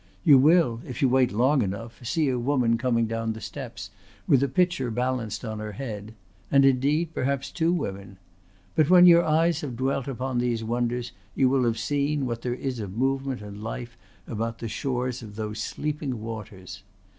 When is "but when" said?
8.73-9.05